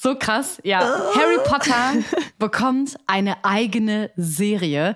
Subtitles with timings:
[0.00, 0.60] So krass.
[0.62, 1.94] Ja, Harry Potter
[2.38, 4.94] bekommt eine eigene Serie.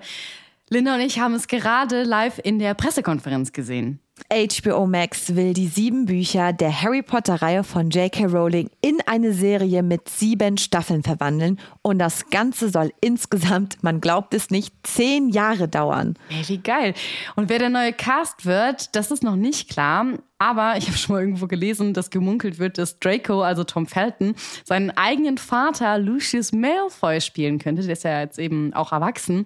[0.69, 3.99] Linda und ich haben es gerade live in der Pressekonferenz gesehen.
[4.31, 8.27] HBO Max will die sieben Bücher der Harry Potter-Reihe von J.K.
[8.27, 11.59] Rowling in eine Serie mit sieben Staffeln verwandeln.
[11.81, 16.13] Und das Ganze soll insgesamt, man glaubt es nicht, zehn Jahre dauern.
[16.29, 16.93] Ey, wie geil.
[17.35, 20.05] Und wer der neue Cast wird, das ist noch nicht klar.
[20.39, 24.35] Aber ich habe schon mal irgendwo gelesen, dass gemunkelt wird, dass Draco, also Tom Felton,
[24.65, 27.81] seinen eigenen Vater Lucius Malfoy spielen könnte.
[27.83, 29.45] Der ist ja jetzt eben auch erwachsen.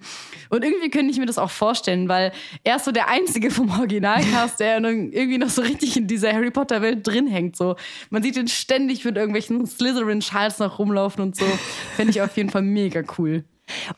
[0.49, 2.31] Und irgendwie könnte ich mir das auch vorstellen, weil
[2.63, 6.49] er ist so der Einzige vom Originalcast, der irgendwie noch so richtig in dieser Harry
[6.49, 7.55] Potter-Welt drin hängt.
[7.57, 7.75] So,
[8.09, 11.45] man sieht ihn ständig mit irgendwelchen Slytherin-Schals noch rumlaufen und so.
[11.95, 13.43] Fände ich auf jeden Fall mega cool.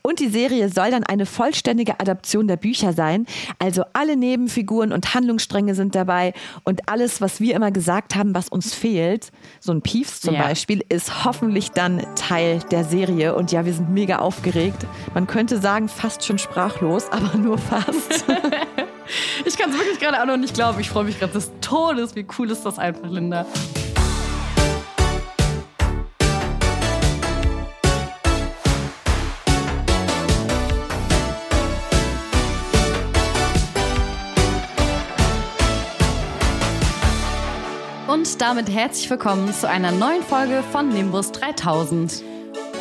[0.02, 3.26] Und die Serie soll dann eine vollständige Adaption der Bücher sein.
[3.58, 6.32] Also alle Nebenfiguren und Handlungsstränge sind dabei
[6.64, 10.42] und alles, was wir immer gesagt haben, was uns fehlt, so ein Piefs zum ja.
[10.42, 13.34] Beispiel, ist hoffentlich dann Teil der Serie.
[13.34, 14.86] Und ja, wir sind mega aufgeregt.
[15.14, 18.24] Man könnte sagen, fast schon sprachlos, aber nur fast.
[19.44, 20.80] ich kann es wirklich gerade auch noch nicht glauben.
[20.80, 22.14] Ich freue mich gerade des Todes.
[22.14, 23.46] Wie cool ist das einfach, Linda?
[38.20, 42.22] Und damit herzlich willkommen zu einer neuen Folge von Nimbus 3000.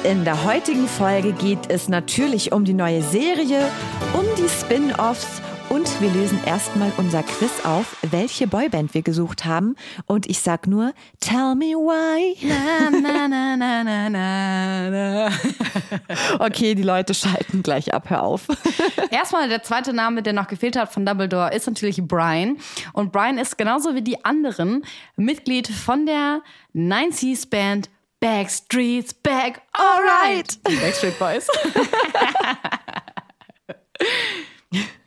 [0.04, 3.72] In der heutigen Folge geht es natürlich um die neue Serie,
[4.14, 9.76] um die Spin-offs und wir lösen erstmal unser Quiz auf, welche Boyband wir gesucht haben.
[10.06, 12.36] Und ich sag nur, tell me why.
[12.42, 15.30] Na, na, na, na, na, na.
[16.40, 18.48] Okay, die Leute schalten gleich ab, hör auf.
[19.12, 22.58] Erstmal der zweite Name, der noch gefehlt hat von Dumbledore, ist natürlich Brian.
[22.94, 24.84] Und Brian ist genauso wie die anderen
[25.16, 26.42] Mitglied von der
[26.76, 29.62] 90s Band Backstreet's Back.
[29.72, 30.60] Alright.
[30.68, 31.48] Die Backstreet Boys.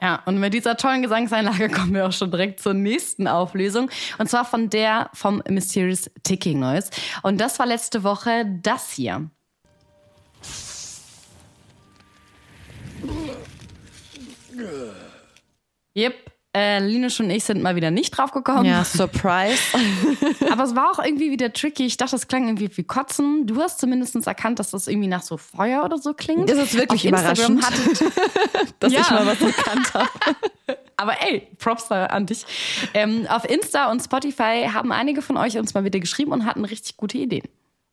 [0.00, 3.90] Ja, und mit dieser tollen Gesangseinlage kommen wir auch schon direkt zur nächsten Auflösung.
[4.18, 6.90] Und zwar von der vom Mysterious Ticking Noise.
[7.22, 9.30] Und das war letzte Woche das hier.
[15.96, 16.14] Yep,
[16.54, 18.66] äh, Linus und ich sind mal wieder nicht drauf gekommen.
[18.66, 19.58] Ja, Surprise.
[20.50, 21.86] Aber es war auch irgendwie wieder tricky.
[21.86, 23.46] Ich dachte, das klang irgendwie wie Kotzen.
[23.46, 26.50] Du hast zumindest erkannt, dass das irgendwie nach so Feuer oder so klingt.
[26.50, 28.12] Das ist wirklich Auf überraschend, hattet,
[28.80, 29.00] dass ja.
[29.00, 30.08] ich mal was erkannt habe.
[30.96, 32.44] Aber ey, Props da an dich.
[32.92, 36.64] Ähm, auf Insta und Spotify haben einige von euch uns mal wieder geschrieben und hatten
[36.64, 37.48] richtig gute Ideen.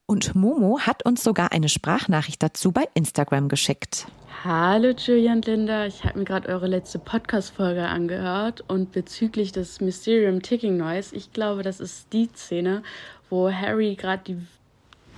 [0.09, 4.07] Und Momo hat uns sogar eine Sprachnachricht dazu bei Instagram geschickt.
[4.43, 9.81] Hallo Julian und Linda, ich habe mir gerade eure letzte Podcast-Folge angehört und bezüglich des
[9.81, 12.81] Mysterium Ticking Noise, ich glaube, das ist die Szene,
[13.29, 14.37] wo Harry gerade die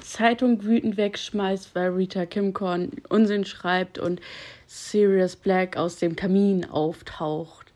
[0.02, 4.20] Zeitung wütend wegschmeißt, weil Rita Kimcorn Unsinn schreibt und
[4.68, 7.72] Sirius Black aus dem Kamin auftaucht,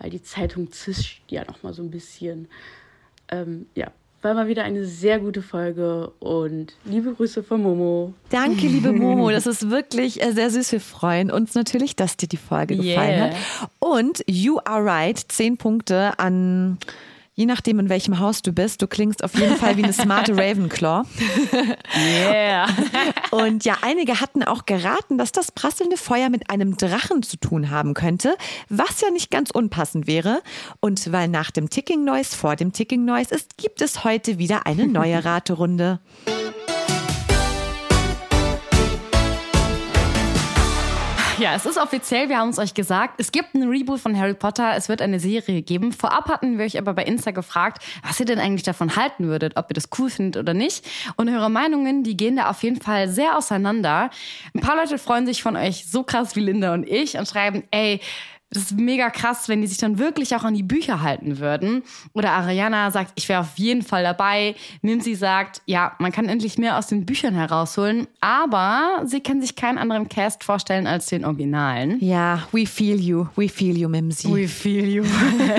[0.00, 2.48] weil die Zeitung zischt ja nochmal so ein bisschen.
[3.28, 8.14] Ähm, ja, war mal wieder eine sehr gute Folge und liebe Grüße von Momo.
[8.30, 9.30] Danke, liebe Momo.
[9.36, 10.72] Das ist wirklich äh, sehr süß.
[10.72, 13.30] Wir freuen uns natürlich, dass dir die Folge gefallen yeah.
[13.30, 13.36] hat.
[13.78, 16.78] Und You Are Right, zehn Punkte an
[17.36, 20.32] je nachdem, in welchem Haus du bist, du klingst auf jeden Fall wie eine smarte
[20.36, 21.04] Ravenclaw.
[21.96, 22.66] Yeah.
[23.30, 27.70] Und ja, einige hatten auch geraten, dass das prasselnde Feuer mit einem Drachen zu tun
[27.70, 28.36] haben könnte,
[28.68, 30.42] was ja nicht ganz unpassend wäre.
[30.80, 34.66] Und weil nach dem Ticking Noise vor dem Ticking Noise ist, gibt es heute wieder
[34.66, 36.00] eine neue Raterunde.
[41.38, 43.20] Ja, es ist offiziell, wir haben es euch gesagt.
[43.20, 45.92] Es gibt einen Reboot von Harry Potter, es wird eine Serie geben.
[45.92, 49.54] Vorab hatten wir euch aber bei Insta gefragt, was ihr denn eigentlich davon halten würdet,
[49.56, 50.86] ob ihr das cool findet oder nicht.
[51.16, 54.08] Und eure Meinungen, die gehen da auf jeden Fall sehr auseinander.
[54.54, 57.64] Ein paar Leute freuen sich von euch so krass wie Linda und ich und schreiben,
[57.70, 58.00] ey,
[58.50, 61.82] das ist mega krass, wenn die sich dann wirklich auch an die Bücher halten würden.
[62.12, 64.54] Oder Ariana sagt, ich wäre auf jeden Fall dabei.
[64.82, 69.56] Mimsi sagt, ja, man kann endlich mehr aus den Büchern herausholen, aber sie kann sich
[69.56, 71.98] keinen anderen Cast vorstellen als den Originalen.
[72.00, 74.32] Ja, we feel you, we feel you, Mimsi.
[74.32, 75.04] We feel you.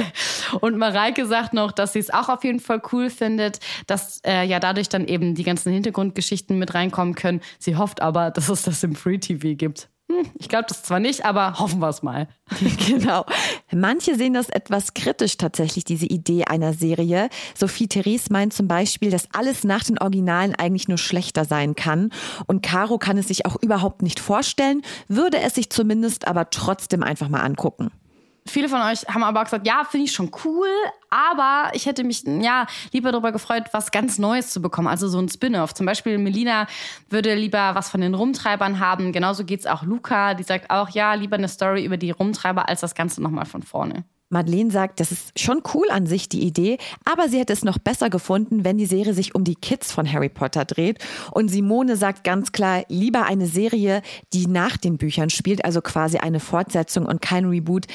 [0.61, 4.45] Und Mareike sagt noch, dass sie es auch auf jeden Fall cool findet, dass äh,
[4.45, 7.41] ja dadurch dann eben die ganzen Hintergrundgeschichten mit reinkommen können.
[7.59, 9.89] Sie hofft aber, dass es das im Free TV gibt.
[10.09, 12.29] Hm, ich glaube das zwar nicht, aber hoffen wir es mal.
[12.87, 13.25] genau.
[13.73, 17.29] Manche sehen das etwas kritisch tatsächlich, diese Idee einer Serie.
[17.55, 22.11] Sophie Therese meint zum Beispiel, dass alles nach den Originalen eigentlich nur schlechter sein kann.
[22.45, 27.03] Und Caro kann es sich auch überhaupt nicht vorstellen, würde es sich zumindest aber trotzdem
[27.03, 27.91] einfach mal angucken.
[28.49, 30.69] Viele von euch haben aber auch gesagt, ja, finde ich schon cool,
[31.09, 35.19] aber ich hätte mich ja lieber darüber gefreut, was ganz Neues zu bekommen, also so
[35.19, 35.73] ein Spin-off.
[35.73, 36.67] Zum Beispiel Melina
[37.09, 39.11] würde lieber was von den Rumtreibern haben.
[39.11, 42.67] Genauso geht es auch Luca, die sagt auch, ja, lieber eine Story über die Rumtreiber
[42.69, 44.05] als das Ganze nochmal von vorne.
[44.29, 47.77] Madeleine sagt, das ist schon cool an sich, die Idee, aber sie hätte es noch
[47.77, 50.99] besser gefunden, wenn die Serie sich um die Kids von Harry Potter dreht.
[51.31, 54.01] Und Simone sagt ganz klar, lieber eine Serie,
[54.33, 57.85] die nach den Büchern spielt, also quasi eine Fortsetzung und kein Reboot.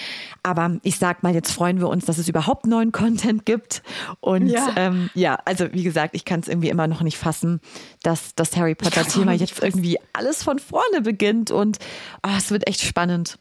[0.42, 3.82] Aber ich sag mal, jetzt freuen wir uns, dass es überhaupt neuen Content gibt.
[4.20, 7.60] Und ja, ähm, ja also wie gesagt, ich kann es irgendwie immer noch nicht fassen,
[8.02, 11.50] dass das Harry Potter-Thema jetzt irgendwie alles von vorne beginnt.
[11.50, 11.78] Und
[12.26, 13.38] oh, es wird echt spannend.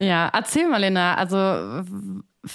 [0.00, 1.14] Ja, erzähl mal, Lena.
[1.16, 1.38] Also,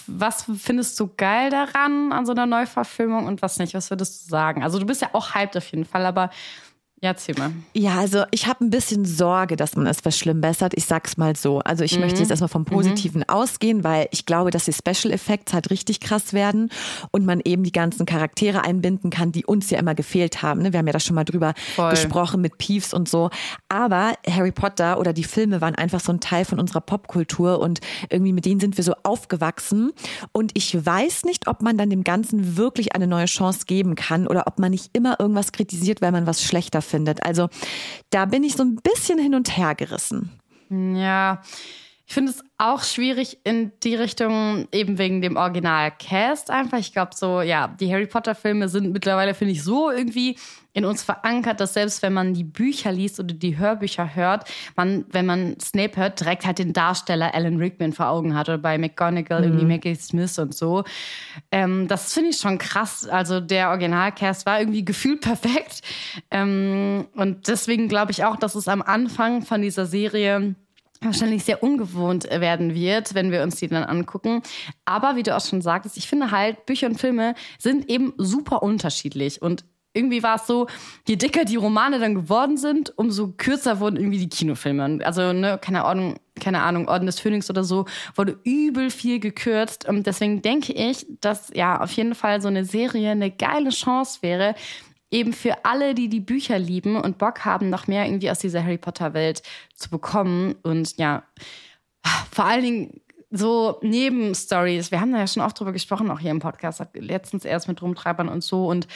[0.07, 3.75] was findest du geil daran an so einer Neuverfilmung und was nicht?
[3.75, 4.63] Was würdest du sagen?
[4.63, 6.31] Also, du bist ja auch hyped auf jeden Fall, aber
[7.01, 7.51] ja, erzähl mal.
[7.73, 10.73] Ja, also ich habe ein bisschen Sorge, dass man es verschlimmbessert.
[10.75, 11.59] Ich sag's mal so.
[11.59, 11.99] Also ich mhm.
[12.01, 13.29] möchte jetzt erstmal vom Positiven mhm.
[13.29, 16.71] ausgehen, weil ich glaube, dass die Special Effects halt richtig krass werden
[17.11, 20.63] und man eben die ganzen Charaktere einbinden kann, die uns ja immer gefehlt haben.
[20.63, 20.73] Ne?
[20.73, 21.91] Wir haben ja da schon mal drüber Voll.
[21.91, 23.29] gesprochen mit Peeves und so.
[23.69, 27.81] Aber Harry Potter oder die Filme waren einfach so ein Teil von unserer Popkultur und
[28.09, 29.91] irgendwie mit denen sind wir so aufgewachsen.
[30.31, 34.25] Und ich weiß nicht, ob man dann dem Ganzen wirklich eine neue Chance geben kann
[34.25, 36.94] oder ob man nicht immer irgendwas kritisiert, weil man was schlechter findet.
[37.23, 37.49] Also
[38.09, 40.31] da bin ich so ein bisschen hin und her gerissen.
[40.69, 41.41] Ja.
[42.07, 46.77] Ich finde es auch schwierig in die Richtung, eben wegen dem Original-Cast einfach.
[46.77, 50.37] Ich glaube, so, ja, die Harry Potter-Filme sind mittlerweile, finde ich, so irgendwie
[50.75, 54.43] in uns verankert, dass selbst wenn man die Bücher liest oder die Hörbücher hört,
[54.75, 58.57] man, wenn man Snape hört, direkt halt den Darsteller Alan Rickman vor Augen hat oder
[58.57, 59.45] bei McGonagall mhm.
[59.45, 60.83] irgendwie Maggie Smith und so.
[61.49, 63.07] Ähm, das finde ich schon krass.
[63.07, 65.81] Also der Originalcast war irgendwie gefühlt perfekt.
[66.29, 70.55] Ähm, und deswegen glaube ich auch, dass es am Anfang von dieser Serie
[70.99, 74.41] wahrscheinlich sehr ungewohnt werden wird, wenn wir uns die dann angucken.
[74.83, 78.61] Aber wie du auch schon sagtest, ich finde halt, Bücher und Filme sind eben super
[78.61, 79.41] unterschiedlich.
[79.41, 79.63] Und
[79.95, 80.67] irgendwie war es so,
[81.07, 84.99] je dicker die Romane dann geworden sind, umso kürzer wurden irgendwie die Kinofilme.
[85.03, 89.87] Also, ne, keine Ahnung, keine Ahnung, Orden des Phönix oder so, wurde übel viel gekürzt.
[89.87, 94.19] Und deswegen denke ich, dass ja auf jeden Fall so eine Serie eine geile Chance
[94.21, 94.55] wäre,
[95.11, 98.63] eben für alle, die die Bücher lieben und Bock haben, noch mehr irgendwie aus dieser
[98.63, 99.43] Harry Potter Welt
[99.75, 100.55] zu bekommen.
[100.63, 101.23] Und ja,
[102.31, 103.01] vor allen Dingen
[103.31, 104.91] so Nebenstories.
[104.91, 107.81] Wir haben da ja schon oft drüber gesprochen, auch hier im Podcast, letztens erst mit
[107.81, 108.67] Rumtreibern und so.
[108.67, 108.87] Und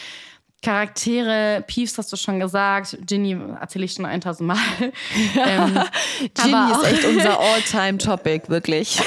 [0.61, 4.57] Charaktere, Peeves hast du schon gesagt, Ginny erzähle ich schon 1000 Mal.
[5.35, 5.79] ähm,
[6.33, 8.99] Ginny ist echt unser All-Time-Topic, wirklich.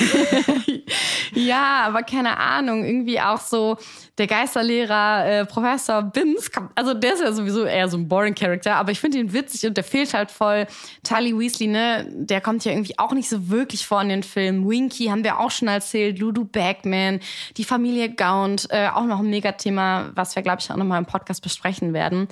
[1.35, 3.77] ja, aber keine Ahnung, irgendwie auch so
[4.23, 8.77] der Geisterlehrer äh, Professor Binz, also der ist ja sowieso eher so ein boring Character,
[8.77, 10.69] aber ich finde ihn witzig und der fehlt halt voll.
[11.03, 14.69] Tully Weasley, ne, der kommt ja irgendwie auch nicht so wirklich vor in den Filmen.
[14.69, 17.19] Winky haben wir auch schon erzählt, Ludo Bagman,
[17.57, 21.07] die Familie Gaunt, äh, auch noch ein Megathema, was wir, glaube ich, auch nochmal im
[21.07, 22.29] Podcast besprechen werden.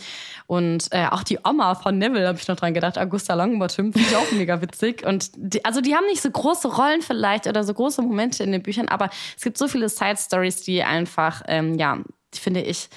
[0.47, 4.09] Und äh, auch die Oma von Neville habe ich noch dran gedacht, Augusta Longbottom, finde
[4.09, 5.05] ich auch mega witzig.
[5.05, 8.53] Und die, also die haben nicht so große Rollen vielleicht oder so große Momente in
[8.53, 11.99] den Büchern, aber es gibt so viele Side-Stories, die einfach ähm, ja,
[12.35, 12.89] finde ich,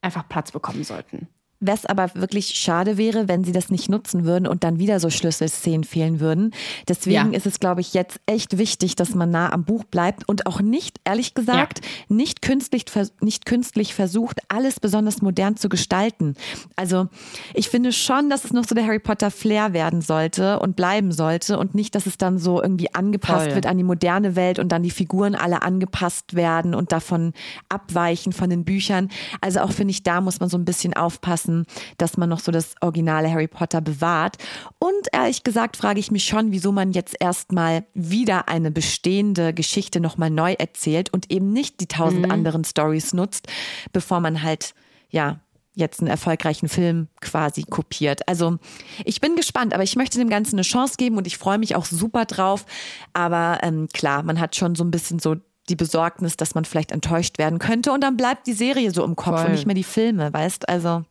[0.00, 1.28] einfach Platz bekommen sollten.
[1.60, 5.10] Was aber wirklich schade wäre, wenn sie das nicht nutzen würden und dann wieder so
[5.10, 6.54] Schlüsselszenen fehlen würden.
[6.88, 7.36] Deswegen ja.
[7.36, 10.62] ist es, glaube ich, jetzt echt wichtig, dass man nah am Buch bleibt und auch
[10.62, 12.16] nicht, ehrlich gesagt, ja.
[12.16, 12.86] nicht, künstlich,
[13.20, 16.34] nicht künstlich versucht, alles besonders modern zu gestalten.
[16.76, 17.08] Also
[17.52, 21.12] ich finde schon, dass es noch so der Harry Potter Flair werden sollte und bleiben
[21.12, 23.54] sollte und nicht, dass es dann so irgendwie angepasst Voll.
[23.56, 27.34] wird an die moderne Welt und dann die Figuren alle angepasst werden und davon
[27.68, 29.10] abweichen von den Büchern.
[29.42, 31.66] Also auch finde ich, da muss man so ein bisschen aufpassen aufpassen,
[31.98, 34.36] dass man noch so das originale Harry Potter bewahrt.
[34.78, 40.00] Und ehrlich gesagt frage ich mich schon, wieso man jetzt erstmal wieder eine bestehende Geschichte
[40.00, 42.30] nochmal neu erzählt und eben nicht die tausend mhm.
[42.30, 43.48] anderen Stories nutzt,
[43.92, 44.74] bevor man halt,
[45.10, 45.40] ja,
[45.74, 48.26] jetzt einen erfolgreichen Film quasi kopiert.
[48.28, 48.58] Also
[49.04, 51.76] ich bin gespannt, aber ich möchte dem Ganzen eine Chance geben und ich freue mich
[51.76, 52.66] auch super drauf.
[53.12, 55.36] Aber ähm, klar, man hat schon so ein bisschen so
[55.70, 59.16] die Besorgnis, dass man vielleicht enttäuscht werden könnte und dann bleibt die Serie so im
[59.16, 59.46] Kopf Voll.
[59.46, 60.68] und nicht mehr die Filme, weißt?
[60.68, 61.04] Also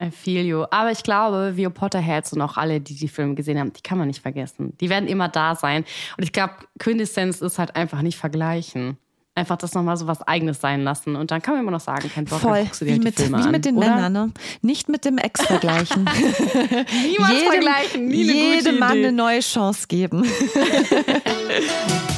[0.00, 0.64] I feel you.
[0.70, 3.98] Aber ich glaube, Vio Potterheads und auch alle, die die Filme gesehen haben, die kann
[3.98, 4.76] man nicht vergessen.
[4.80, 5.84] Die werden immer da sein.
[6.16, 8.96] Und ich glaube, Quintessenz ist halt einfach nicht vergleichen.
[9.34, 11.16] Einfach das nochmal so was Eigenes sein lassen.
[11.16, 13.50] Und dann kann man immer noch sagen, kein Bock, Voll, wie, halt mit, wie an,
[13.50, 13.88] mit den oder?
[13.88, 14.32] Männern, ne?
[14.62, 16.04] Nicht mit dem Ex vergleichen.
[16.04, 20.24] Niemals jedem, vergleichen, nie eine Jedem Mann eine neue Chance geben.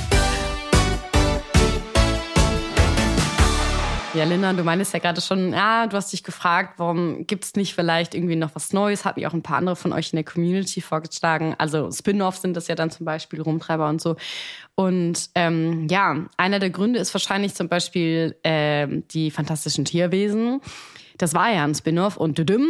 [4.13, 7.55] Ja, Linda, du meinst ja gerade schon, ja, du hast dich gefragt, warum gibt es
[7.55, 9.05] nicht vielleicht irgendwie noch was Neues?
[9.05, 11.55] Hat mir auch ein paar andere von euch in der Community vorgeschlagen.
[11.59, 14.17] Also Spin-offs sind das ja dann zum Beispiel, Rumtreiber und so.
[14.75, 20.61] Und ähm, ja, einer der Gründe ist wahrscheinlich zum Beispiel äh, die fantastischen Tierwesen.
[21.17, 22.67] Das war ja ein Spin-off und düdüm,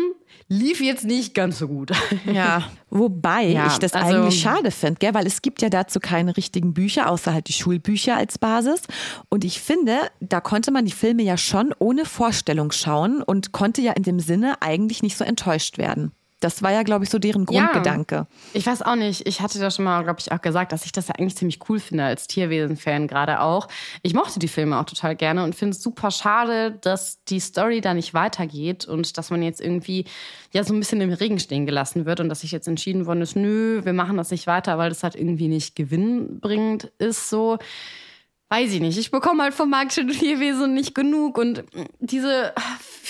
[0.51, 1.93] lief jetzt nicht ganz so gut.
[2.31, 6.37] Ja, wobei ja, ich das also, eigentlich schade finde, weil es gibt ja dazu keine
[6.37, 8.83] richtigen Bücher, außer halt die Schulbücher als Basis.
[9.29, 13.81] Und ich finde, da konnte man die Filme ja schon ohne Vorstellung schauen und konnte
[13.81, 16.13] ja in dem Sinne eigentlich nicht so enttäuscht werden.
[16.41, 18.15] Das war ja, glaube ich, so deren Grundgedanke.
[18.15, 19.27] Ja, ich weiß auch nicht.
[19.29, 21.61] Ich hatte da schon mal, glaube ich, auch gesagt, dass ich das ja eigentlich ziemlich
[21.69, 23.69] cool finde als Tierwesen-Fan gerade auch.
[24.03, 27.83] Ich mochte die Filme auch total gerne und finde es super schade, dass die Story
[27.83, 30.07] da nicht weitergeht und dass man jetzt irgendwie
[30.53, 33.21] ja so ein bisschen im Regen stehen gelassen wird und dass sich jetzt entschieden worden
[33.21, 37.59] ist, nö, wir machen das nicht weiter, weil das halt irgendwie nicht gewinnbringend ist so
[38.51, 41.63] weiß ich nicht, ich bekomme halt vom magischen Tierwesen nicht genug und
[42.01, 42.53] diese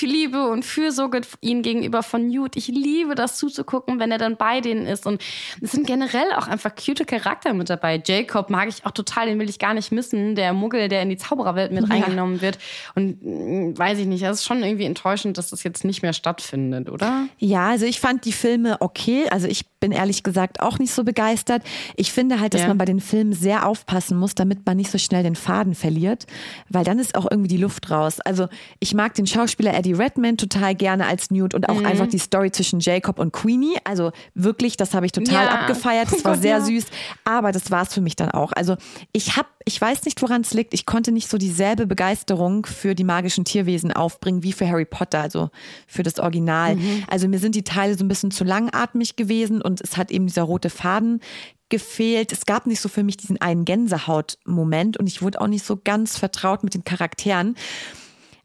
[0.00, 2.56] Liebe und Fürsorge ihnen gegenüber von Newt.
[2.56, 5.22] Ich liebe das zuzugucken, wenn er dann bei denen ist und
[5.60, 8.02] es sind generell auch einfach cute Charakter mit dabei.
[8.04, 11.08] Jacob mag ich auch total, den will ich gar nicht missen, der Muggel, der in
[11.08, 11.94] die Zaubererwelt mit ja.
[11.94, 12.58] reingenommen wird
[12.94, 16.12] und mm, weiß ich nicht, es ist schon irgendwie enttäuschend, dass das jetzt nicht mehr
[16.12, 17.26] stattfindet, oder?
[17.38, 21.04] Ja, also ich fand die Filme okay, also ich bin ehrlich gesagt auch nicht so
[21.04, 21.62] begeistert.
[21.96, 22.68] Ich finde halt, dass ja.
[22.68, 26.26] man bei den Filmen sehr aufpassen muss, damit man nicht so schnell den Faden verliert,
[26.68, 28.20] weil dann ist auch irgendwie die Luft raus.
[28.20, 31.86] Also ich mag den Schauspieler Eddie Redman total gerne als Newt und auch mhm.
[31.86, 33.78] einfach die Story zwischen Jacob und Queenie.
[33.84, 35.60] Also wirklich, das habe ich total ja.
[35.60, 36.12] abgefeiert.
[36.12, 36.84] Das war sehr süß.
[37.24, 38.52] Aber das war es für mich dann auch.
[38.52, 38.76] Also
[39.12, 40.72] ich habe, ich weiß nicht, woran es liegt.
[40.74, 45.20] Ich konnte nicht so dieselbe Begeisterung für die magischen Tierwesen aufbringen wie für Harry Potter,
[45.20, 45.50] also
[45.86, 46.76] für das Original.
[46.76, 47.04] Mhm.
[47.08, 50.26] Also mir sind die Teile so ein bisschen zu langatmig gewesen und es hat eben
[50.26, 51.20] dieser rote Faden
[51.68, 52.32] gefehlt.
[52.32, 55.78] Es gab nicht so für mich diesen einen Gänsehaut-Moment und ich wurde auch nicht so
[55.82, 57.54] ganz vertraut mit den Charakteren.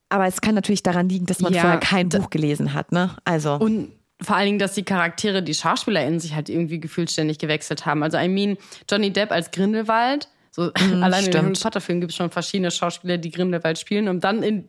[0.09, 3.15] Aber es kann natürlich daran liegen, dass man ja, vorher kein Buch gelesen hat, ne?
[3.25, 3.55] Also.
[3.55, 3.91] Und
[4.21, 8.03] vor allen Dingen, dass die Charaktere, die SchauspielerInnen sich halt irgendwie gefühlt ständig gewechselt haben.
[8.03, 8.57] Also, I mean,
[8.89, 10.29] Johnny Depp als Grindelwald.
[10.55, 14.07] So, mm, allein in den Harry Potter-Filmen gibt es schon verschiedene Schauspieler, die Grindelwald spielen
[14.07, 14.63] und dann in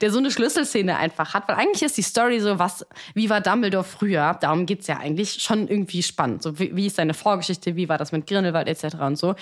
[0.00, 1.46] der so eine Schlüsselszene einfach hat.
[1.46, 4.38] Weil eigentlich ist die Story so, was, wie war Dumbledore früher?
[4.40, 6.42] Darum geht es ja eigentlich schon irgendwie spannend.
[6.42, 8.96] So, wie, wie ist seine Vorgeschichte, wie war das mit Grindelwald etc.
[9.00, 9.34] und so.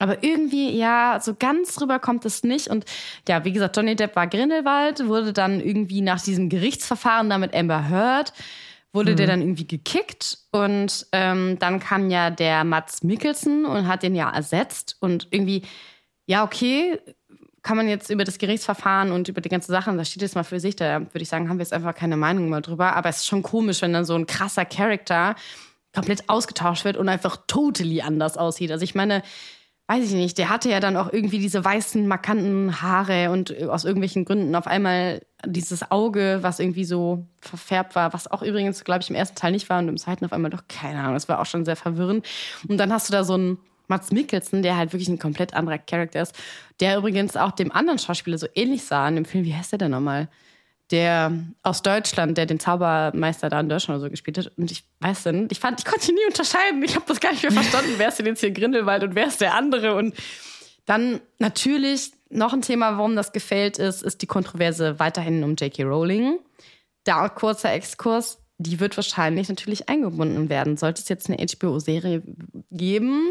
[0.00, 2.66] Aber irgendwie, ja, so ganz rüber kommt es nicht.
[2.66, 2.84] Und
[3.28, 7.88] ja, wie gesagt, Johnny Depp war Grindelwald, wurde dann irgendwie nach diesem Gerichtsverfahren damit Amber
[7.88, 8.32] Heard,
[8.92, 9.16] wurde mhm.
[9.16, 10.38] der dann irgendwie gekickt.
[10.50, 14.96] Und ähm, dann kam ja der Mats Mikkelsen und hat den ja ersetzt.
[15.00, 15.62] Und irgendwie,
[16.26, 16.98] ja, okay,
[17.62, 20.44] kann man jetzt über das Gerichtsverfahren und über die ganze Sache, da steht jetzt mal
[20.44, 22.96] für sich, da würde ich sagen, haben wir jetzt einfach keine Meinung mehr drüber.
[22.96, 25.34] Aber es ist schon komisch, wenn dann so ein krasser Charakter
[25.94, 28.70] komplett ausgetauscht wird und einfach totally anders aussieht.
[28.70, 29.22] Also ich meine,
[29.88, 33.84] weiß ich nicht, der hatte ja dann auch irgendwie diese weißen, markanten Haare und aus
[33.84, 39.02] irgendwelchen Gründen auf einmal dieses Auge, was irgendwie so verfärbt war, was auch übrigens, glaube
[39.02, 41.28] ich, im ersten Teil nicht war und im zweiten auf einmal doch, keine Ahnung, das
[41.28, 42.26] war auch schon sehr verwirrend.
[42.68, 45.78] Und dann hast du da so einen Mats Mikkelsen, der halt wirklich ein komplett anderer
[45.78, 46.34] Charakter ist,
[46.80, 49.78] der übrigens auch dem anderen Schauspieler so ähnlich sah in dem Film, wie heißt der
[49.78, 50.28] denn nochmal?
[50.90, 54.52] der aus Deutschland, der den Zaubermeister da in Deutschland oder so gespielt hat.
[54.56, 56.82] Und ich weiß denn, ich fand, ich konnte nie unterscheiden.
[56.82, 57.92] Ich habe das gar nicht mehr verstanden.
[57.98, 59.94] wer ist denn jetzt hier Grindelwald und wer ist der andere?
[59.94, 60.14] Und
[60.86, 65.84] dann natürlich noch ein Thema, warum das gefällt ist, ist die Kontroverse weiterhin um J.K.
[65.84, 66.38] Rowling.
[67.04, 68.38] Da kurzer Exkurs.
[68.58, 70.76] Die wird wahrscheinlich natürlich eingebunden werden.
[70.76, 72.22] Sollte es jetzt eine HBO-Serie
[72.70, 73.22] geben,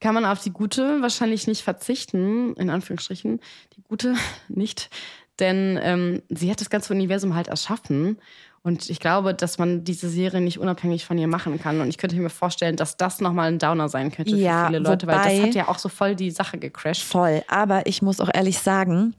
[0.00, 3.40] kann man auf die gute wahrscheinlich nicht verzichten, in Anführungsstrichen.
[3.76, 4.14] Die gute
[4.48, 4.90] nicht.
[5.38, 8.18] Denn ähm, sie hat das ganze Universum halt erschaffen.
[8.62, 11.80] Und ich glaube, dass man diese Serie nicht unabhängig von ihr machen kann.
[11.80, 14.78] Und ich könnte mir vorstellen, dass das nochmal ein Downer sein könnte ja, für viele
[14.80, 17.04] Leute, wobei, weil das hat ja auch so voll die Sache gecrashed.
[17.04, 17.42] Voll.
[17.48, 19.14] Aber ich muss auch ehrlich sagen,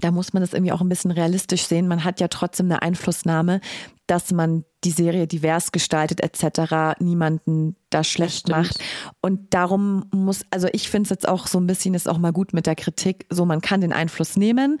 [0.00, 1.88] da muss man das irgendwie auch ein bisschen realistisch sehen.
[1.88, 3.60] Man hat ja trotzdem eine Einflussnahme,
[4.06, 8.78] dass man die Serie divers gestaltet etc., niemanden da schlecht macht.
[9.20, 12.32] Und darum muss, also ich finde es jetzt auch so ein bisschen, ist auch mal
[12.32, 14.78] gut mit der Kritik, so man kann den Einfluss nehmen,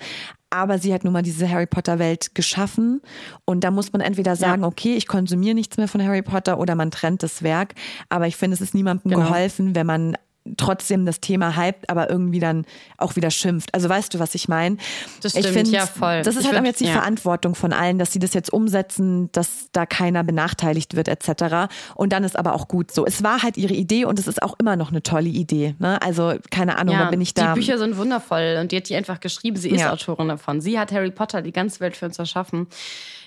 [0.50, 3.00] aber sie hat nun mal diese Harry Potter Welt geschaffen
[3.44, 4.68] und da muss man entweder sagen, ja.
[4.68, 7.74] okay, ich konsumiere nichts mehr von Harry Potter oder man trennt das Werk,
[8.08, 9.24] aber ich finde, es ist niemandem genau.
[9.24, 10.16] geholfen, wenn man
[10.56, 12.66] trotzdem das Thema hypt, aber irgendwie dann
[12.98, 13.72] auch wieder schimpft.
[13.72, 14.76] Also weißt du, was ich meine?
[15.22, 16.22] Das stimmt, ich find, ja voll.
[16.22, 16.92] Das ist ich halt find, jetzt die ja.
[16.92, 21.72] Verantwortung von allen, dass sie das jetzt umsetzen, dass da keiner benachteiligt wird etc.
[21.94, 23.06] Und dann ist aber auch gut so.
[23.06, 25.74] Es war halt ihre Idee und es ist auch immer noch eine tolle Idee.
[25.78, 26.00] Ne?
[26.02, 27.54] Also keine Ahnung, ja, da bin ich da.
[27.54, 29.56] Die Bücher sind wundervoll und die hat die einfach geschrieben.
[29.56, 29.92] Sie ist ja.
[29.92, 30.60] Autorin davon.
[30.60, 32.66] Sie hat Harry Potter die ganze Welt für uns erschaffen.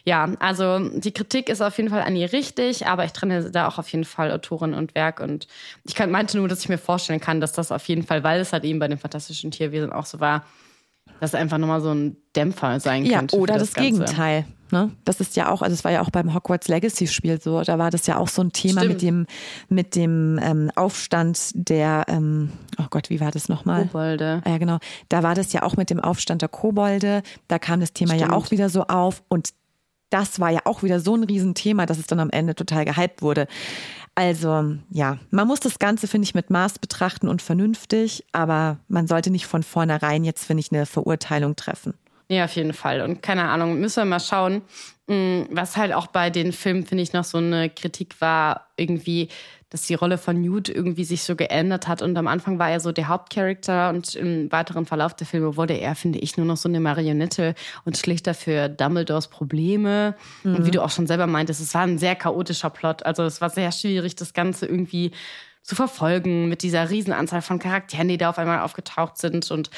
[0.07, 3.67] Ja, also die Kritik ist auf jeden Fall an ihr richtig, aber ich trenne da
[3.67, 5.19] auch auf jeden Fall Autorin und Werk.
[5.19, 5.49] Und
[5.83, 8.39] ich kann, meinte nur, dass ich mir vorstellen kann, dass das auf jeden Fall, weil
[8.39, 10.45] es halt eben bei den fantastischen Tierwesen auch so war,
[11.19, 13.35] dass es einfach nochmal so ein Dämpfer sein ja, könnte.
[13.35, 14.45] Oder das, das Gegenteil.
[14.71, 14.91] Ne?
[15.03, 17.77] Das ist ja auch, also es war ja auch beim Hogwarts Legacy Spiel so, da
[17.77, 18.93] war das ja auch so ein Thema Stimmt.
[18.93, 19.25] mit dem,
[19.67, 23.87] mit dem ähm, Aufstand der, ähm, oh Gott, wie war das nochmal?
[23.87, 24.41] Kobolde.
[24.45, 24.77] Ja, genau.
[25.09, 28.31] Da war das ja auch mit dem Aufstand der Kobolde, da kam das Thema Stimmt.
[28.31, 29.49] ja auch wieder so auf und
[30.09, 33.21] das war ja auch wieder so ein Riesenthema, dass es dann am Ende total gehypt
[33.21, 33.47] wurde.
[34.15, 39.05] Also ja, man muss das Ganze, finde ich, mit Maß betrachten und vernünftig, aber man
[39.05, 41.93] sollte nicht von vornherein jetzt, finde ich, eine Verurteilung treffen.
[42.29, 43.01] Ja, auf jeden Fall.
[43.01, 44.63] Und keine Ahnung, müssen wir mal schauen,
[45.07, 49.29] mm, was halt auch bei den Filmen, finde ich, noch so eine Kritik war, irgendwie,
[49.69, 52.01] dass die Rolle von Newt irgendwie sich so geändert hat.
[52.01, 55.73] Und am Anfang war er so der Hauptcharakter und im weiteren Verlauf der Filme wurde
[55.73, 60.15] er, finde ich, nur noch so eine Marionette und schlichter für Dumbledores Probleme.
[60.43, 60.55] Mhm.
[60.55, 63.05] Und wie du auch schon selber meintest, es war ein sehr chaotischer Plot.
[63.05, 65.11] Also es war sehr schwierig, das Ganze irgendwie
[65.63, 69.51] zu verfolgen mit dieser Riesenanzahl von Charakteren, die da auf einmal aufgetaucht sind.
[69.51, 69.69] Und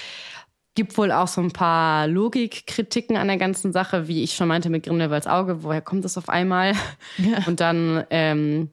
[0.76, 4.70] gibt wohl auch so ein paar Logikkritiken an der ganzen Sache, wie ich schon meinte
[4.70, 5.64] mit Grindelwalds Auge.
[5.64, 6.74] Woher kommt das auf einmal?
[7.18, 7.40] Ja.
[7.48, 8.70] Und dann ähm,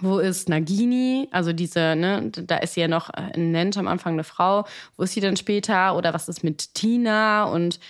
[0.00, 1.28] wo ist Nagini?
[1.30, 4.64] Also diese, ne, da ist sie ja noch äh, nennt am Anfang eine Frau.
[4.96, 5.96] Wo ist sie denn später?
[5.96, 7.44] Oder was ist mit Tina?
[7.44, 7.80] Und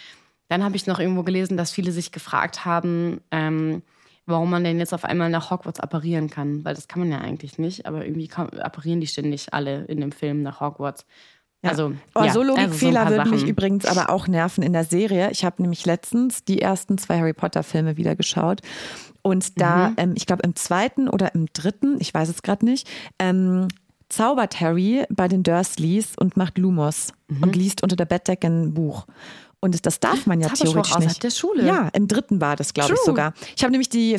[0.49, 3.83] dann habe ich noch irgendwo gelesen, dass viele sich gefragt haben, ähm,
[4.27, 6.65] warum man denn jetzt auf einmal nach Hogwarts apparieren kann.
[6.65, 10.13] Weil das kann man ja eigentlich nicht, aber irgendwie apparieren die ständig alle in dem
[10.13, 11.07] Film nach Hogwarts.
[11.63, 11.71] Ja.
[11.71, 14.85] Also, oh, ja, so Logikfehler also so würden mich übrigens aber auch nerven in der
[14.85, 15.31] Serie.
[15.31, 18.63] Ich habe nämlich letztens die ersten zwei Harry Potter Filme wieder geschaut
[19.23, 19.95] und da, mhm.
[19.99, 23.69] ähm, ich glaube im zweiten oder im dritten, ich weiß es gerade nicht, ähm,
[24.09, 27.43] zaubert Harry bei den Dursleys und macht Lumos mhm.
[27.43, 29.07] und liest unter der Bettdecke ein Buch.
[29.61, 31.23] Und das darf man ja das theoretisch nicht.
[31.23, 31.67] Der Schule.
[31.67, 33.35] Ja, im dritten war das, glaube ich sogar.
[33.55, 34.19] Ich habe nämlich die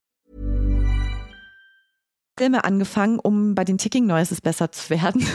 [2.41, 5.21] Filme angefangen, um bei den Ticking Noises besser zu werden.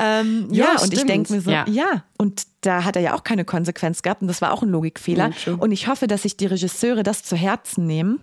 [0.00, 1.64] ähm, ja, ja und ich denke mir so, ja.
[1.68, 2.04] ja.
[2.18, 5.32] und da hat er ja auch keine Konsequenz gehabt und das war auch ein Logikfehler.
[5.44, 8.20] Ja, und ich hoffe, dass sich die Regisseure das zu Herzen nehmen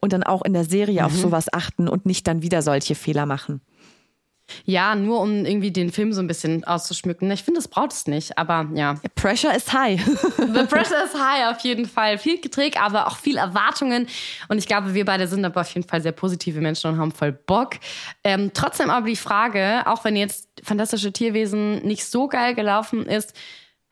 [0.00, 1.06] und dann auch in der Serie mhm.
[1.06, 3.62] auf sowas achten und nicht dann wieder solche Fehler machen.
[4.64, 7.30] Ja, nur um irgendwie den Film so ein bisschen auszuschmücken.
[7.30, 8.94] Ich finde, das braucht es nicht, aber ja.
[9.14, 10.00] Pressure is high.
[10.36, 12.18] The pressure is high auf jeden Fall.
[12.18, 14.06] Viel Kritik, aber auch viel Erwartungen.
[14.48, 17.12] Und ich glaube, wir beide sind aber auf jeden Fall sehr positive Menschen und haben
[17.12, 17.76] voll Bock.
[18.24, 23.34] Ähm, trotzdem aber die Frage, auch wenn jetzt Fantastische Tierwesen nicht so geil gelaufen ist,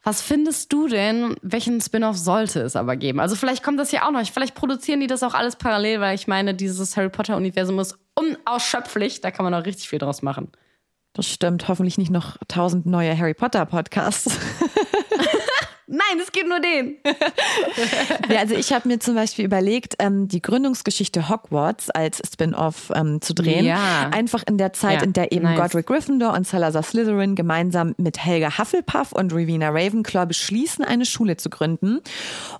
[0.02, 3.20] was findest du denn, welchen Spin-off sollte es aber geben?
[3.20, 4.24] Also vielleicht kommt das ja auch noch.
[4.26, 9.20] Vielleicht produzieren die das auch alles parallel, weil ich meine, dieses Harry Potter-Universum ist unausschöpflich.
[9.20, 10.52] Da kann man auch richtig viel draus machen.
[11.12, 11.68] Das stimmt.
[11.68, 14.30] Hoffentlich nicht noch tausend neue Harry Potter-Podcasts.
[15.92, 16.98] Nein, es gibt nur den.
[18.29, 23.20] ja, also ich habe mir zum Beispiel überlegt, ähm, die Gründungsgeschichte Hogwarts als Spin-off ähm,
[23.20, 23.64] zu drehen.
[23.64, 24.09] Ja.
[24.12, 25.59] Einfach in der Zeit, ja, in der eben nice.
[25.59, 31.37] Godric Gryffindor und Salazar Slytherin gemeinsam mit Helga Hufflepuff und Rowena Ravenclaw beschließen, eine Schule
[31.38, 31.98] zu gründen.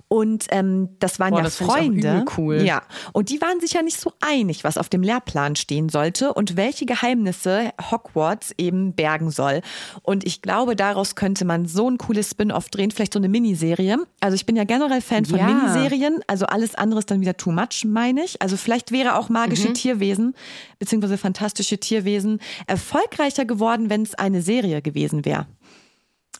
[0.09, 2.25] Und ähm, das waren Boah, ja das Freunde.
[2.37, 2.61] cool.
[2.63, 2.81] Ja.
[3.13, 6.57] Und die waren sich ja nicht so einig, was auf dem Lehrplan stehen sollte und
[6.57, 9.61] welche Geheimnisse Hogwarts eben bergen soll.
[10.01, 13.97] Und ich glaube, daraus könnte man so ein cooles Spin-off drehen, vielleicht so eine Miniserie.
[14.19, 15.47] Also ich bin ja generell Fan von ja.
[15.47, 16.21] Miniserien.
[16.27, 18.41] Also alles andere ist dann wieder too much, meine ich.
[18.41, 19.73] Also vielleicht wäre auch magische mhm.
[19.73, 20.35] Tierwesen
[20.79, 25.47] beziehungsweise fantastische Tierwesen erfolgreicher geworden, wenn es eine Serie gewesen wäre.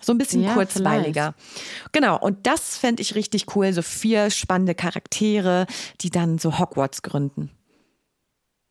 [0.02, 1.36] So ein bisschen ja, kurzweiliger.
[1.38, 1.94] Vielleicht.
[1.94, 3.72] Genau, und das fände ich richtig cool.
[3.72, 5.68] So vier spannende Charaktere,
[6.02, 7.52] die dann so Hogwarts gründen.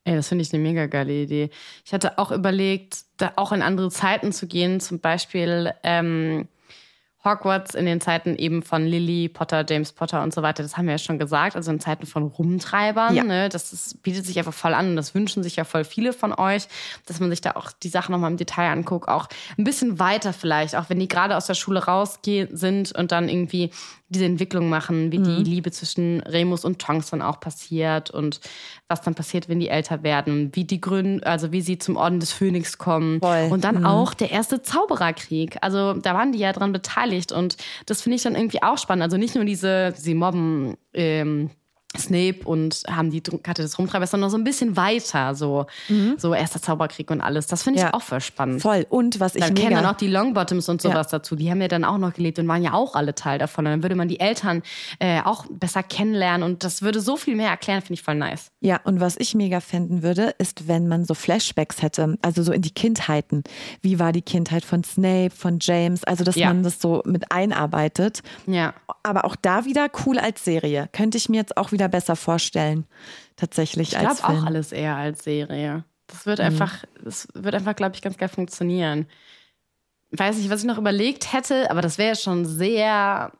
[0.04, 1.50] Ey, das finde ich eine mega geile Idee.
[1.84, 6.48] Ich hatte auch überlegt, da auch in andere Zeiten zu gehen, zum Beispiel ähm,
[7.24, 10.86] Hogwarts in den Zeiten eben von Lily Potter, James Potter und so weiter, das haben
[10.86, 13.24] wir ja schon gesagt, also in Zeiten von Rumtreibern, Ja.
[13.24, 16.12] ne, das ist, bietet sich einfach voll an und das wünschen sich ja voll viele
[16.14, 16.66] von euch,
[17.06, 19.28] dass man sich da auch die Sachen nochmal im Detail anguckt, auch
[19.58, 23.28] ein bisschen weiter vielleicht, auch wenn die gerade aus der Schule rausgehen sind und dann
[23.28, 23.70] irgendwie
[24.10, 25.24] diese Entwicklung machen, wie Mhm.
[25.44, 28.40] die Liebe zwischen Remus und Tonks dann auch passiert und
[28.88, 32.18] was dann passiert, wenn die älter werden, wie die Gründen, also wie sie zum Orden
[32.20, 33.48] des Phönix kommen Voll.
[33.50, 33.86] und dann Mhm.
[33.86, 35.56] auch der erste Zaubererkrieg.
[35.62, 39.04] Also da waren die ja dran beteiligt und das finde ich dann irgendwie auch spannend.
[39.04, 41.50] Also nicht nur diese, sie mobben ähm,
[41.98, 45.66] Snape und haben die Karte des Rumtreibers, sondern so ein bisschen weiter, so,
[46.18, 47.46] so erster Zauberkrieg und alles.
[47.48, 47.90] Das finde ich Mhm.
[47.90, 47.94] Ja.
[47.94, 48.62] auch voll spannend.
[48.62, 48.86] Voll.
[48.88, 51.34] Und was ich Dann kennen dann auch die Longbottoms und sowas dazu.
[51.34, 53.66] Die haben ja dann auch noch gelebt und waren ja auch alle Teil davon.
[53.66, 54.62] Und dann würde man die Eltern
[55.00, 58.50] äh, auch besser kennenlernen und das würde so viel mehr erklären, finde ich voll nice.
[58.60, 62.52] Ja, und was ich mega fänden würde, ist, wenn man so Flashbacks hätte, also so
[62.52, 63.42] in die Kindheiten.
[63.82, 66.04] Wie war die Kindheit von Snape, von James?
[66.04, 66.48] Also, dass Ja.
[66.48, 68.20] man das so mit einarbeitet.
[68.46, 68.74] Ja.
[69.02, 70.88] Aber auch da wieder cool als Serie.
[70.92, 72.86] Könnte ich mir jetzt auch wieder besser vorstellen.
[73.36, 75.84] Tatsächlich Ich als glaube auch alles eher als Serie.
[76.06, 76.46] Das wird Mhm.
[76.46, 79.06] einfach, das wird einfach, glaube ich, ganz geil funktionieren.
[80.12, 83.32] Weiß nicht, was ich noch überlegt hätte, aber das wäre schon sehr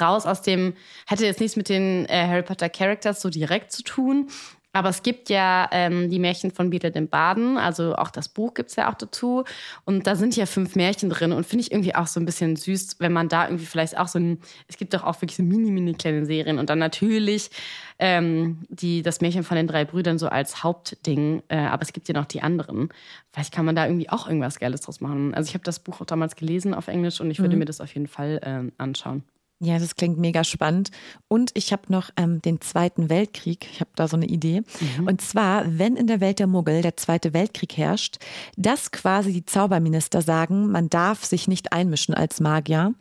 [0.00, 0.74] raus aus dem,
[1.06, 4.28] hätte jetzt nichts mit den äh, Harry Potter Characters so direkt zu tun.
[4.72, 8.54] Aber es gibt ja ähm, die Märchen von Beedle dem Baden, also auch das Buch
[8.54, 9.44] gibt es ja auch dazu.
[9.84, 12.54] Und da sind ja fünf Märchen drin und finde ich irgendwie auch so ein bisschen
[12.54, 15.42] süß, wenn man da irgendwie vielleicht auch so ein, es gibt doch auch wirklich so
[15.42, 17.50] mini, mini kleine Serien und dann natürlich
[17.98, 22.06] ähm, die, das Märchen von den drei Brüdern so als Hauptding, äh, aber es gibt
[22.06, 22.90] ja noch die anderen.
[23.32, 25.34] Vielleicht kann man da irgendwie auch irgendwas Geiles draus machen.
[25.34, 27.80] Also ich habe das Buch auch damals gelesen auf Englisch und ich würde mir das
[27.80, 29.24] auf jeden Fall ähm, anschauen.
[29.62, 30.90] Ja, das klingt mega spannend.
[31.28, 33.68] Und ich habe noch ähm, den Zweiten Weltkrieg.
[33.70, 34.62] Ich habe da so eine Idee.
[35.04, 38.16] Und zwar, wenn in der Welt der Muggel der Zweite Weltkrieg herrscht,
[38.56, 42.94] dass quasi die Zauberminister sagen, man darf sich nicht einmischen als Magier.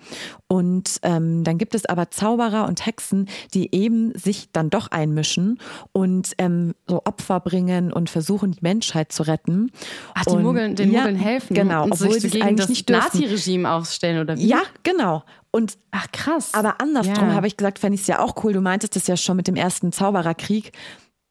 [0.50, 5.60] Und ähm, dann gibt es aber Zauberer und Hexen, die eben sich dann doch einmischen
[5.94, 9.72] und ähm, so Opfer bringen und versuchen, die Menschheit zu retten.
[10.14, 11.54] Ach, die und, Muggeln, den ja, Muggeln helfen.
[11.54, 13.14] Genau, und obwohl sich sie gegen eigentlich das.
[13.14, 14.46] Nazi-Regime aufstellen oder wie?
[14.46, 15.24] Ja, genau.
[15.52, 16.54] Und Ach krass.
[16.54, 17.34] aber andersrum Ja.
[17.36, 18.54] habe ich gesagt, fände ich es ja auch cool.
[18.54, 20.72] Du meintest es ja schon mit dem ersten Zaubererkrieg.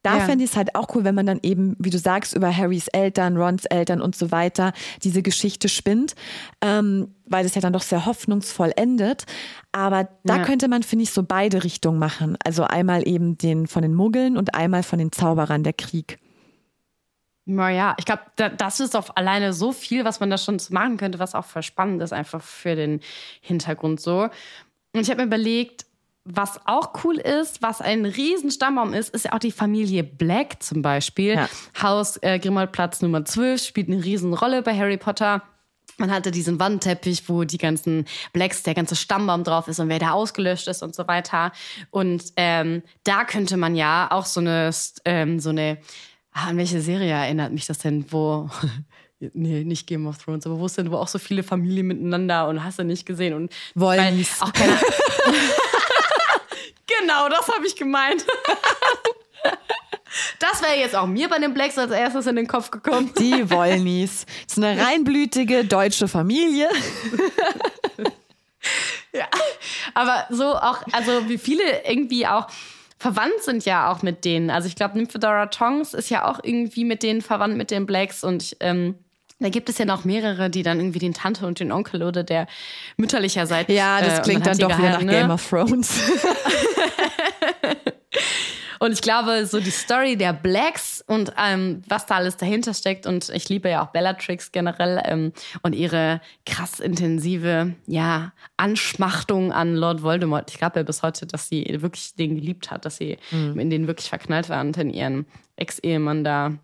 [0.04, 0.24] Da Ja.
[0.24, 2.86] fände ich es halt auch cool, wenn man dann eben, wie du sagst, über Harrys
[2.88, 6.14] Eltern, Rons Eltern und so weiter diese Geschichte spinnt,
[6.60, 9.24] ähm, weil das ja dann doch sehr hoffnungsvoll endet.
[9.72, 10.42] Aber da Ja.
[10.44, 12.36] könnte man, finde ich, so beide Richtungen machen.
[12.44, 16.18] Also einmal eben den von den Muggeln und einmal von den Zauberern der Krieg.
[17.50, 20.98] Naja, ich glaube, da, das ist auf alleine so viel, was man da schon machen
[20.98, 23.00] könnte, was auch voll spannend ist, einfach für den
[23.40, 24.24] Hintergrund so.
[24.92, 25.86] Und ich habe mir überlegt,
[26.26, 30.62] was auch cool ist, was ein riesen Stammbaum ist, ist ja auch die Familie Black
[30.62, 31.36] zum Beispiel.
[31.36, 31.48] Ja.
[31.82, 35.42] Haus äh, Grimmaldplatz Nummer 12 spielt eine riesen Rolle bei Harry Potter.
[35.96, 39.98] Man hatte diesen Wandteppich, wo die ganzen Blacks, der ganze Stammbaum drauf ist und wer
[39.98, 41.52] da ausgelöscht ist und so weiter.
[41.88, 44.70] Und ähm, da könnte man ja auch so eine,
[45.06, 45.78] ähm, so eine,
[46.46, 48.48] an welche Serie erinnert mich das denn, wo,
[49.20, 52.48] nee, nicht Game of Thrones, aber wo ist denn, wo auch so viele Familien miteinander
[52.48, 53.52] und hast du nicht gesehen und
[54.40, 54.78] auch keiner,
[56.86, 58.24] genau, das habe ich gemeint.
[60.38, 63.12] Das wäre jetzt auch mir bei den Blacks als erstes in den Kopf gekommen.
[63.18, 64.24] Die Wollnies.
[64.46, 66.68] Das ist eine reinblütige deutsche Familie.
[69.12, 69.26] Ja,
[69.94, 72.46] aber so auch, also wie viele irgendwie auch
[72.98, 74.50] verwandt sind ja auch mit denen.
[74.50, 78.24] Also ich glaube, Nymphedora Tongs ist ja auch irgendwie mit denen verwandt, mit den Blacks
[78.24, 78.96] und ähm,
[79.40, 82.24] da gibt es ja noch mehrere, die dann irgendwie den Tante und den Onkel oder
[82.24, 82.48] der
[82.96, 83.72] mütterlicher Seite.
[83.72, 85.12] Ja, das äh, klingt dann doch wieder nach ne?
[85.12, 85.96] Game of Thrones.
[88.78, 93.06] Und ich glaube, so die Story der Blacks und ähm, was da alles dahinter steckt.
[93.06, 99.74] Und ich liebe ja auch Bellatrix generell ähm, und ihre krass intensive ja, Anschmachtung an
[99.74, 100.50] Lord Voldemort.
[100.50, 103.86] Ich glaube ja bis heute, dass sie wirklich den geliebt hat, dass sie in den
[103.86, 106.58] wirklich verknallt war und in ihren Ex-Ehemann da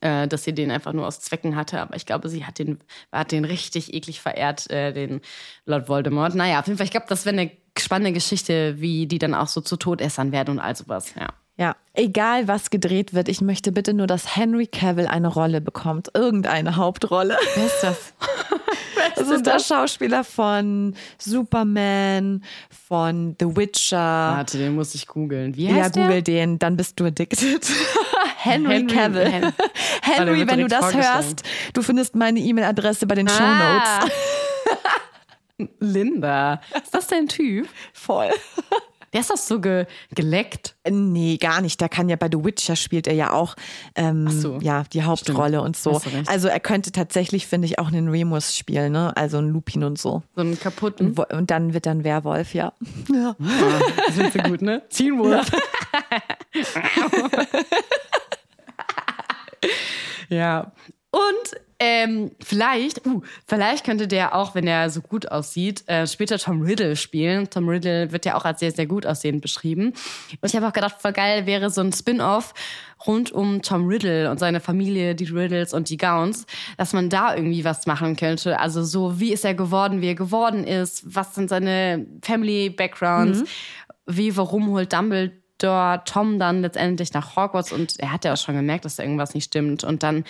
[0.00, 1.80] äh, dass sie den einfach nur aus Zwecken hatte.
[1.80, 2.78] Aber ich glaube, sie hat den,
[3.12, 5.20] hat den richtig eklig verehrt, äh, den
[5.66, 6.34] Lord Voldemort.
[6.34, 9.48] Naja, auf jeden Fall, ich glaube, das wäre eine spannende Geschichte, wie die dann auch
[9.48, 11.14] so zu Todessern werden und all sowas.
[11.18, 11.28] Ja.
[11.56, 16.10] Ja, egal was gedreht wird, ich möchte bitte nur, dass Henry Cavill eine Rolle bekommt.
[16.12, 17.36] Irgendeine Hauptrolle.
[17.54, 18.14] Wer ist das?
[19.16, 22.42] Das ist der Schauspieler von Superman,
[22.88, 23.96] von The Witcher.
[23.96, 25.56] Warte, den muss ich googeln.
[25.56, 26.46] Wie ja, heißt google der?
[26.46, 27.66] den, dann bist du addicted.
[28.36, 29.52] Henry, Henry- Cavill.
[30.02, 31.42] Henry, wird wenn du das hörst,
[31.74, 33.88] du findest meine E-Mail-Adresse bei den Shownotes.
[33.88, 34.06] Ah.
[35.78, 36.60] Linda.
[36.82, 37.68] Ist das dein Typ?
[37.92, 38.30] Voll.
[39.12, 40.74] Der ist doch so ge geleckt.
[40.90, 41.80] Nee, gar nicht.
[41.80, 43.54] Da kann ja bei The Witcher spielt er ja auch
[43.94, 44.58] ähm, so.
[44.60, 45.66] ja, die Hauptrolle Stimmt.
[45.66, 46.02] und so.
[46.26, 49.16] Also er könnte tatsächlich, finde ich, auch einen Remus spielen, ne?
[49.16, 50.24] Also einen Lupin und so.
[50.34, 51.16] So einen kaputten.
[51.16, 52.72] Und dann wird er ein Werwolf, ja.
[53.08, 53.36] ja.
[54.08, 54.82] Das wird so gut, ne?
[54.88, 55.40] Ziehen wohl.
[60.28, 60.72] ja.
[61.12, 66.38] Und ähm, vielleicht, uh, vielleicht könnte der auch, wenn er so gut aussieht, äh, später
[66.38, 67.50] Tom Riddle spielen.
[67.50, 69.92] Tom Riddle wird ja auch als sehr, sehr gut aussehend beschrieben.
[70.40, 72.54] Und ich habe auch gedacht, voll geil wäre so ein Spin-off
[73.06, 77.34] rund um Tom Riddle und seine Familie, die Riddles und die Gowns, dass man da
[77.34, 78.58] irgendwie was machen könnte.
[78.58, 83.44] Also so, wie ist er geworden, wie er geworden ist, was sind seine Family-Backgrounds,
[84.06, 88.54] wie, warum holt Dumbledore Tom dann letztendlich nach Hogwarts und er hat ja auch schon
[88.54, 89.84] gemerkt, dass da irgendwas nicht stimmt.
[89.84, 90.24] Und dann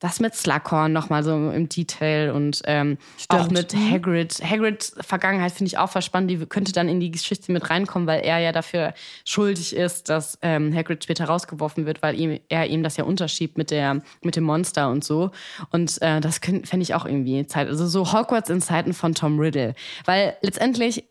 [0.00, 2.96] das mit Slughorn nochmal so im Detail und ähm,
[3.28, 4.40] auch mit Hagrid.
[4.42, 6.30] Hagrids Vergangenheit finde ich auch voll spannend.
[6.30, 8.94] Die könnte dann in die Geschichte mit reinkommen, weil er ja dafür
[9.26, 13.58] schuldig ist, dass ähm, Hagrid später rausgeworfen wird, weil ihm, er ihm das ja unterschiebt
[13.58, 15.30] mit, der, mit dem Monster und so.
[15.70, 17.68] Und äh, das fände ich auch irgendwie Zeit.
[17.68, 19.74] Also so Hogwarts in Zeiten von Tom Riddle.
[20.06, 21.04] Weil letztendlich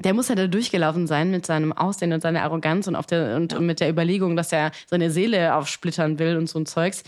[0.00, 3.34] der muss ja da durchgelaufen sein mit seinem Aussehen und seiner Arroganz und, auf der,
[3.34, 7.02] und, und mit der Überlegung, dass er seine Seele aufsplittern will und so ein Zeugs.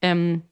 [0.00, 0.42] Ähm,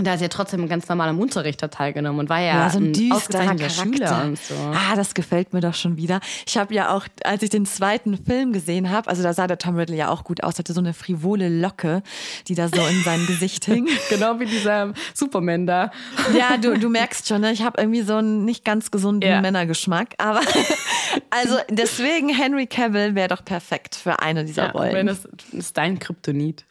[0.00, 2.70] und da hat er trotzdem ganz normal am Unterricht da teilgenommen und war ja, Ja,
[2.70, 3.82] so ein ein düsterer ausgezeichneter Charakter.
[3.82, 4.54] Schüler und so.
[4.72, 6.20] Ah, das gefällt mir doch schon wieder.
[6.46, 9.58] Ich habe ja auch, als ich den zweiten Film gesehen habe, also da sah der
[9.58, 12.02] Tom Riddle ja auch gut aus, hatte so eine frivole Locke,
[12.48, 13.86] die da so in sein Gesicht hing.
[14.08, 15.90] Genau wie dieser Superman da.
[16.36, 17.52] Ja, du, du merkst schon, ne?
[17.52, 19.40] ich habe irgendwie so einen nicht ganz gesunden Ja.
[19.42, 20.14] Männergeschmack.
[20.18, 20.40] Aber
[21.30, 24.94] also deswegen Henry Cavill wäre doch perfekt für eine dieser Ja, Rollen.
[24.94, 26.64] wenn das ist dein Kryptonit.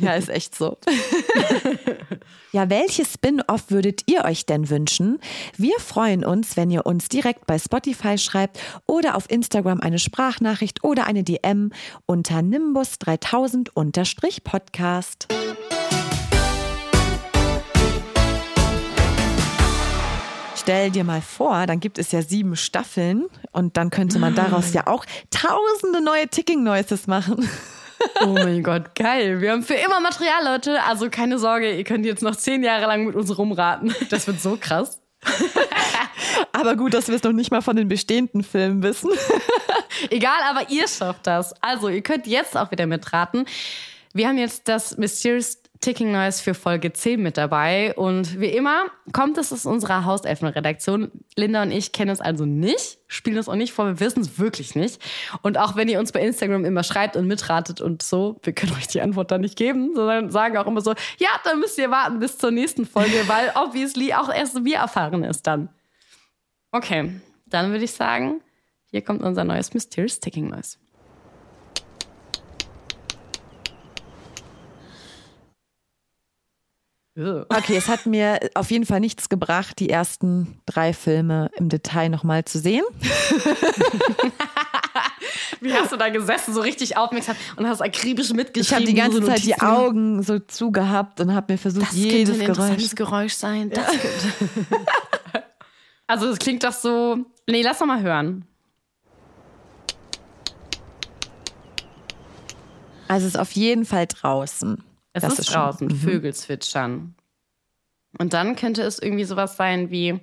[0.00, 0.78] Ja, ist echt so.
[2.52, 5.18] ja, welche Spin-off würdet ihr euch denn wünschen?
[5.56, 10.82] Wir freuen uns, wenn ihr uns direkt bei Spotify schreibt oder auf Instagram eine Sprachnachricht
[10.82, 11.72] oder eine DM
[12.06, 15.28] unter Nimbus 3000 unterstrich Podcast.
[20.66, 24.72] Stell dir mal vor, dann gibt es ja sieben Staffeln und dann könnte man daraus
[24.72, 27.48] ja auch tausende neue Ticking Noises machen.
[28.20, 29.40] Oh mein Gott, geil.
[29.40, 30.82] Wir haben für immer Material, Leute.
[30.82, 33.94] Also keine Sorge, ihr könnt jetzt noch zehn Jahre lang mit uns rumraten.
[34.10, 35.00] Das wird so krass.
[36.52, 39.10] Aber gut, dass wir es noch nicht mal von den bestehenden Filmen wissen.
[40.10, 41.54] Egal, aber ihr schafft das.
[41.62, 43.46] Also, ihr könnt jetzt auch wieder mitraten.
[44.12, 47.94] Wir haben jetzt das Mysterious Ticking Noise für Folge 10 mit dabei.
[47.94, 51.10] Und wie immer kommt es aus unserer Hauselfenredaktion.
[51.36, 54.38] Linda und ich kennen es also nicht, spielen es auch nicht vor, wir wissen es
[54.38, 55.00] wirklich nicht.
[55.42, 58.72] Und auch wenn ihr uns bei Instagram immer schreibt und mitratet und so, wir können
[58.72, 61.90] euch die Antwort dann nicht geben, sondern sagen auch immer so, ja, dann müsst ihr
[61.90, 65.68] warten bis zur nächsten Folge, weil obviously auch erst wir erfahren es dann.
[66.72, 68.40] Okay, dann würde ich sagen,
[68.90, 70.78] hier kommt unser neues Mysterious Ticking Noise.
[77.18, 82.10] Okay, es hat mir auf jeden Fall nichts gebracht, die ersten drei Filme im Detail
[82.10, 82.84] nochmal zu sehen.
[85.62, 88.76] Wie hast du da gesessen, so richtig aufmerksam und hast akribisch Ich mitgeschrieben?
[88.76, 89.58] habe die ganze so Zeit die?
[89.58, 92.94] Augen so zugehabt und habe mir versucht, Das jedes könnte ein Geräusch.
[92.94, 93.70] Geräusch sein.
[93.70, 94.84] Das könnte.
[96.06, 97.16] also es klingt doch so.
[97.48, 98.44] Nee, lass doch mal hören.
[103.08, 104.82] Also es ist auf jeden Fall draußen.
[105.16, 105.96] Es Das ist, schon- draußen, mhm.
[105.96, 107.14] Vögel zwitschern.
[108.18, 110.20] Und dann könnte es irgendwie sowas sein wie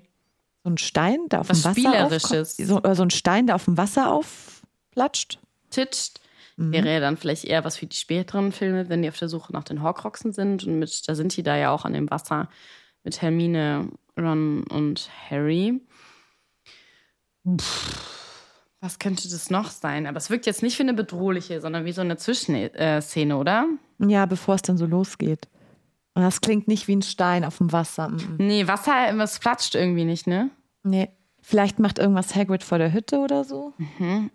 [0.63, 2.51] So ein Stein, der auf dem Wasser Spielerisches.
[2.59, 2.67] aufkommt.
[2.69, 5.39] So, oder so ein Stein, der auf dem Wasser aufplatscht.
[5.69, 6.19] titscht.
[6.57, 6.71] Mhm.
[6.71, 9.51] Wäre ja dann vielleicht eher was für die späteren Filme, wenn die auf der Suche
[9.53, 10.63] nach den Horcruxen sind.
[10.65, 12.47] Und mit, da sind die da ja auch an dem Wasser
[13.03, 15.81] mit Hermine, Ron und Harry.
[17.59, 18.22] Pff,
[18.83, 20.05] was könnte das noch sein?
[20.07, 23.65] Aber es wirkt jetzt nicht wie eine bedrohliche, sondern wie so eine Zwischenszene, oder?
[23.99, 25.47] Ja, bevor es dann so losgeht.
[26.15, 28.09] Und das klingt nicht wie ein Stein auf dem Wasser.
[28.09, 28.35] Mhm.
[28.39, 30.49] Nee, Wasser, was platscht irgendwie nicht, ne?
[30.83, 31.09] Nee.
[31.41, 33.73] Vielleicht macht irgendwas Hagrid vor der Hütte oder so.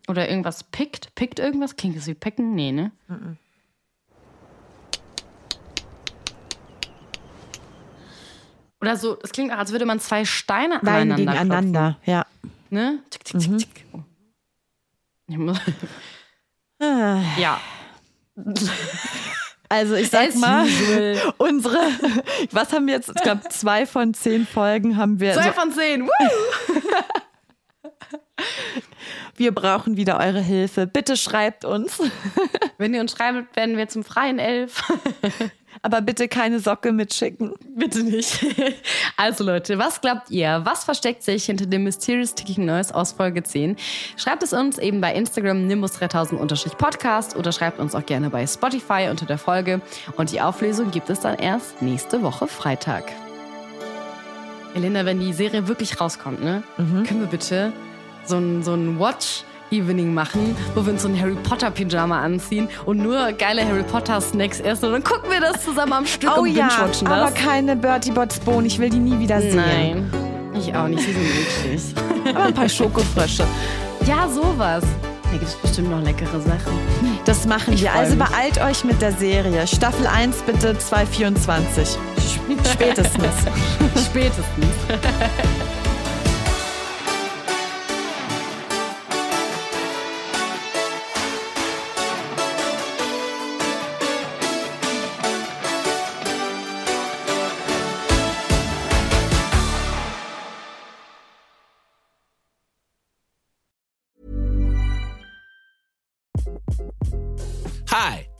[0.08, 1.14] Oder irgendwas pickt.
[1.14, 1.76] Pickt irgendwas?
[1.76, 2.54] Klingt das wie picken?
[2.54, 2.90] Nee, ne?
[8.80, 11.98] Oder so, es klingt auch, als würde man zwei Steine Nein, aneinander gegeneinander.
[12.04, 12.22] Ja.
[12.22, 12.98] klopfen, Ne?
[13.10, 13.84] Tick, tick, tick, tick.
[13.92, 14.00] Oh.
[16.80, 17.20] Ah.
[17.38, 17.60] Ja.
[19.70, 20.66] Also ich sag mal,
[21.36, 21.76] unsere,
[22.52, 23.10] was haben wir jetzt?
[23.14, 25.34] Ich glaube, zwei von zehn Folgen haben wir.
[25.34, 26.06] Zwei so, von zehn.
[26.06, 26.80] Woo!
[29.38, 30.88] Wir brauchen wieder eure Hilfe.
[30.88, 32.00] Bitte schreibt uns.
[32.78, 34.82] Wenn ihr uns schreibt, werden wir zum freien Elf.
[35.82, 37.54] Aber bitte keine Socke mitschicken.
[37.76, 38.44] Bitte nicht.
[39.20, 40.60] Also Leute, was glaubt ihr?
[40.62, 43.76] Was versteckt sich hinter dem Mysterious Ticking Noise aus Folge 10?
[44.16, 49.26] Schreibt es uns eben bei Instagram nimbus3000-podcast oder schreibt uns auch gerne bei Spotify unter
[49.26, 49.80] der Folge.
[50.16, 53.10] Und die Auflösung gibt es dann erst nächste Woche Freitag.
[54.76, 57.72] Elena, wenn die Serie wirklich rauskommt, ne, können wir bitte
[58.28, 62.20] so ein, so ein Watch Evening machen, wo wir uns so ein Harry Potter Pyjama
[62.22, 66.06] anziehen und nur geile Harry Potter Snacks essen und dann gucken wir das zusammen am
[66.06, 67.12] Stück Oh und ja, binge-watchen das.
[67.18, 68.64] aber keine Bertie Bots Bohnen.
[68.66, 69.56] Ich will die nie wieder sehen.
[69.56, 70.10] Nein,
[70.58, 71.82] ich auch nicht, sie sind eklig.
[72.34, 73.44] Aber ein paar Schokofrösche.
[74.06, 74.82] ja, sowas.
[75.24, 76.72] Da gibt es bestimmt noch leckere Sachen.
[77.26, 77.92] Das machen Ich wir.
[77.92, 78.26] Also mich.
[78.26, 79.66] beeilt euch mit der Serie.
[79.66, 81.96] Staffel 1 bitte 224.
[82.72, 83.24] Spätestens.
[84.06, 84.66] Spätestens.